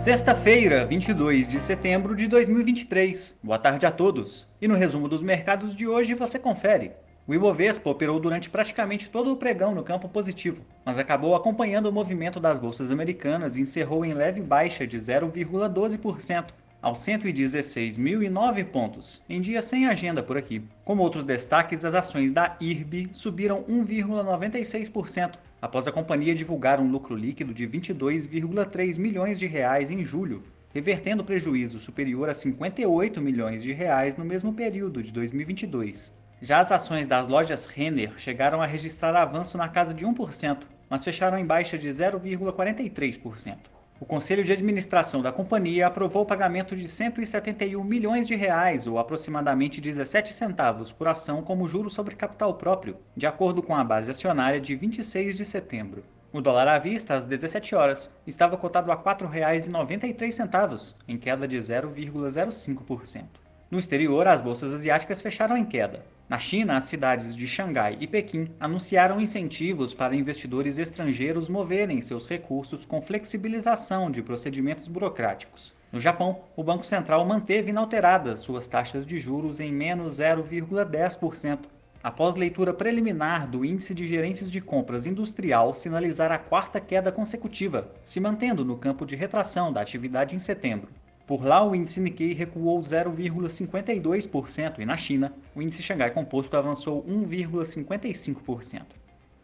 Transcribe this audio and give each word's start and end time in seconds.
Sexta-feira, 0.00 0.86
22 0.86 1.46
de 1.46 1.60
setembro 1.60 2.16
de 2.16 2.26
2023. 2.26 3.38
Boa 3.42 3.58
tarde 3.58 3.84
a 3.84 3.90
todos. 3.90 4.48
E 4.58 4.66
no 4.66 4.74
resumo 4.74 5.06
dos 5.06 5.22
mercados 5.22 5.76
de 5.76 5.86
hoje 5.86 6.14
você 6.14 6.38
confere. 6.38 6.92
O 7.28 7.34
Ibovespa 7.34 7.90
operou 7.90 8.18
durante 8.18 8.48
praticamente 8.48 9.10
todo 9.10 9.30
o 9.30 9.36
pregão 9.36 9.74
no 9.74 9.82
campo 9.82 10.08
positivo, 10.08 10.64
mas 10.86 10.98
acabou 10.98 11.36
acompanhando 11.36 11.84
o 11.84 11.92
movimento 11.92 12.40
das 12.40 12.58
bolsas 12.58 12.90
americanas 12.90 13.58
e 13.58 13.60
encerrou 13.60 14.02
em 14.02 14.14
leve 14.14 14.40
baixa 14.40 14.86
de 14.86 14.96
0,12%, 14.96 16.46
aos 16.82 16.98
116.009 17.00 18.64
pontos, 18.64 19.22
em 19.28 19.40
dia 19.40 19.60
sem 19.60 19.86
agenda 19.86 20.22
por 20.22 20.38
aqui. 20.38 20.62
Como 20.84 21.02
outros 21.02 21.24
destaques, 21.24 21.84
as 21.84 21.94
ações 21.94 22.32
da 22.32 22.56
IRB 22.60 23.08
subiram 23.12 23.62
1,96%, 23.64 25.34
após 25.60 25.86
a 25.86 25.92
companhia 25.92 26.34
divulgar 26.34 26.80
um 26.80 26.90
lucro 26.90 27.14
líquido 27.14 27.52
de 27.52 27.68
22,3 27.68 28.98
milhões 28.98 29.38
de 29.38 29.46
reais 29.46 29.90
em 29.90 30.04
julho, 30.04 30.42
revertendo 30.72 31.24
prejuízo 31.24 31.78
superior 31.78 32.28
a 32.28 32.34
58 32.34 33.20
milhões 33.20 33.62
de 33.62 33.72
reais 33.72 34.16
no 34.16 34.24
mesmo 34.24 34.52
período 34.52 35.02
de 35.02 35.12
2022. 35.12 36.12
Já 36.40 36.60
as 36.60 36.72
ações 36.72 37.06
das 37.06 37.28
lojas 37.28 37.66
Renner 37.66 38.18
chegaram 38.18 38.62
a 38.62 38.66
registrar 38.66 39.14
avanço 39.14 39.58
na 39.58 39.68
casa 39.68 39.92
de 39.92 40.06
1%, 40.06 40.62
mas 40.88 41.04
fecharam 41.04 41.38
em 41.38 41.44
baixa 41.44 41.76
de 41.76 41.88
0,43%. 41.88 43.79
O 44.00 44.06
Conselho 44.06 44.42
de 44.42 44.50
Administração 44.50 45.20
da 45.20 45.30
companhia 45.30 45.86
aprovou 45.86 46.22
o 46.22 46.26
pagamento 46.26 46.74
de 46.74 46.88
171 46.88 47.84
milhões 47.84 48.26
de 48.26 48.34
reais, 48.34 48.86
ou 48.86 48.98
aproximadamente 48.98 49.78
17 49.78 50.32
centavos 50.32 50.90
por 50.90 51.06
ação 51.06 51.42
como 51.42 51.68
juro 51.68 51.90
sobre 51.90 52.16
capital 52.16 52.54
próprio, 52.54 52.96
de 53.14 53.26
acordo 53.26 53.62
com 53.62 53.76
a 53.76 53.84
base 53.84 54.10
acionária 54.10 54.58
de 54.58 54.74
26 54.74 55.36
de 55.36 55.44
setembro. 55.44 56.02
O 56.32 56.40
dólar 56.40 56.66
à 56.66 56.78
vista, 56.78 57.14
às 57.14 57.26
17 57.26 57.74
horas, 57.74 58.10
estava 58.26 58.56
cotado 58.56 58.90
a 58.90 58.94
R$ 58.94 59.02
4,93, 59.02 60.94
em 61.06 61.18
queda 61.18 61.46
de 61.46 61.58
0,05%. 61.58 63.49
No 63.70 63.78
exterior, 63.78 64.26
as 64.26 64.40
bolsas 64.40 64.74
asiáticas 64.74 65.22
fecharam 65.22 65.56
em 65.56 65.64
queda. 65.64 66.04
Na 66.28 66.40
China, 66.40 66.76
as 66.76 66.84
cidades 66.84 67.36
de 67.36 67.46
Xangai 67.46 67.96
e 68.00 68.06
Pequim 68.08 68.48
anunciaram 68.58 69.20
incentivos 69.20 69.94
para 69.94 70.16
investidores 70.16 70.76
estrangeiros 70.76 71.48
moverem 71.48 72.00
seus 72.00 72.26
recursos 72.26 72.84
com 72.84 73.00
flexibilização 73.00 74.10
de 74.10 74.24
procedimentos 74.24 74.88
burocráticos. 74.88 75.72
No 75.92 76.00
Japão, 76.00 76.40
o 76.56 76.64
Banco 76.64 76.84
Central 76.84 77.24
manteve 77.24 77.70
inalteradas 77.70 78.40
suas 78.40 78.66
taxas 78.66 79.06
de 79.06 79.20
juros 79.20 79.60
em 79.60 79.72
menos 79.72 80.14
0,10%, 80.14 81.60
após 82.02 82.34
leitura 82.34 82.74
preliminar 82.74 83.46
do 83.46 83.64
Índice 83.64 83.94
de 83.94 84.04
Gerentes 84.08 84.50
de 84.50 84.60
Compras 84.60 85.06
Industrial 85.06 85.72
sinalizar 85.74 86.32
a 86.32 86.38
quarta 86.38 86.80
queda 86.80 87.12
consecutiva, 87.12 87.88
se 88.02 88.18
mantendo 88.18 88.64
no 88.64 88.76
campo 88.76 89.06
de 89.06 89.14
retração 89.14 89.72
da 89.72 89.80
atividade 89.80 90.34
em 90.34 90.40
setembro. 90.40 90.88
Por 91.30 91.44
lá, 91.44 91.64
o 91.64 91.76
índice 91.76 92.00
Nikkei 92.00 92.32
recuou 92.32 92.80
0,52% 92.80 94.80
e 94.80 94.84
na 94.84 94.96
China, 94.96 95.32
o 95.54 95.62
índice 95.62 95.80
Xangai 95.80 96.10
Composto 96.10 96.56
avançou 96.56 97.04
1,55%. 97.04 98.82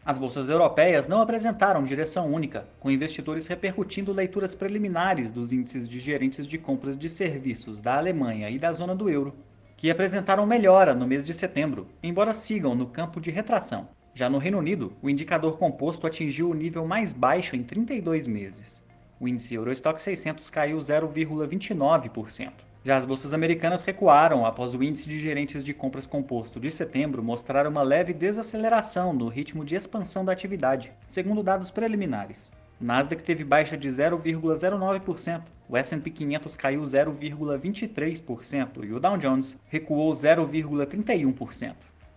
As 0.03 0.17
bolsas 0.17 0.49
europeias 0.49 1.07
não 1.07 1.21
apresentaram 1.21 1.85
direção 1.85 2.29
única, 2.29 2.67
com 2.81 2.91
investidores 2.91 3.47
repercutindo 3.47 4.11
leituras 4.11 4.53
preliminares 4.53 5.31
dos 5.31 5.53
índices 5.53 5.87
de 5.87 5.97
gerentes 5.97 6.45
de 6.45 6.57
compras 6.57 6.97
de 6.97 7.07
serviços 7.07 7.81
da 7.81 7.97
Alemanha 7.97 8.49
e 8.49 8.59
da 8.59 8.73
zona 8.73 8.93
do 8.93 9.09
euro, 9.09 9.33
que 9.77 9.89
apresentaram 9.89 10.45
melhora 10.45 10.93
no 10.93 11.07
mês 11.07 11.25
de 11.25 11.33
setembro, 11.33 11.87
embora 12.03 12.33
sigam 12.33 12.75
no 12.75 12.87
campo 12.87 13.21
de 13.21 13.31
retração. 13.31 13.87
Já 14.13 14.29
no 14.29 14.39
Reino 14.39 14.57
Unido, 14.57 14.91
o 15.01 15.09
indicador 15.09 15.57
composto 15.57 16.05
atingiu 16.05 16.49
o 16.49 16.53
nível 16.53 16.85
mais 16.85 17.13
baixo 17.13 17.55
em 17.55 17.63
32 17.63 18.27
meses. 18.27 18.85
O 19.19 19.27
índice 19.27 19.55
Eurostock 19.55 20.01
600 20.01 20.49
caiu 20.49 20.77
0,29%. 20.77 22.51
Já 22.83 22.95
as 22.95 23.05
bolsas 23.05 23.33
americanas 23.33 23.83
recuaram 23.83 24.45
após 24.45 24.73
o 24.73 24.81
índice 24.81 25.09
de 25.09 25.19
gerentes 25.19 25.63
de 25.63 25.73
compras 25.73 26.05
composto 26.05 26.59
de 26.59 26.69
setembro 26.69 27.23
mostrar 27.23 27.67
uma 27.67 27.81
leve 27.81 28.13
desaceleração 28.13 29.11
no 29.11 29.27
ritmo 29.27 29.65
de 29.65 29.75
expansão 29.75 30.23
da 30.23 30.31
atividade, 30.31 30.93
segundo 31.07 31.43
dados 31.43 31.71
preliminares. 31.71 32.51
O 32.79 32.85
Nasdaq 32.85 33.23
teve 33.23 33.43
baixa 33.43 33.75
de 33.75 33.89
0,09%, 33.89 35.41
o 35.67 35.75
S&P 35.75 36.11
500 36.11 36.55
caiu 36.55 36.83
0,23% 36.83 38.85
e 38.85 38.93
o 38.93 38.99
Dow 38.99 39.17
Jones 39.17 39.59
recuou 39.67 40.13
0,31%. 40.13 41.73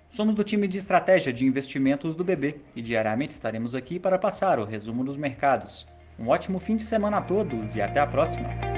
Somos 0.09 0.35
do 0.35 0.45
time 0.45 0.69
de 0.69 0.77
estratégia 0.77 1.33
de 1.33 1.47
investimentos 1.47 2.15
do 2.15 2.23
BB 2.23 2.61
e 2.77 2.83
diariamente 2.83 3.33
estaremos 3.33 3.75
aqui 3.75 3.99
para 3.99 4.19
passar 4.19 4.59
o 4.59 4.65
resumo 4.65 5.03
dos 5.03 5.17
mercados. 5.17 5.87
Um 6.21 6.29
ótimo 6.29 6.59
fim 6.59 6.77
de 6.77 6.83
semana 6.83 7.17
a 7.17 7.23
todos 7.23 7.75
e 7.75 7.81
até 7.81 7.99
a 7.99 8.07
próxima! 8.07 8.70